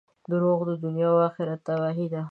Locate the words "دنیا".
0.83-1.09